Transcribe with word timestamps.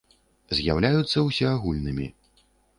З’яўляюцца 0.59 1.25
ўсеагульнымі. 1.27 2.11